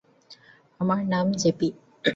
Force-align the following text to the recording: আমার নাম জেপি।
আমার 0.79 1.01
নাম 1.05 1.27
জেপি। 1.33 1.69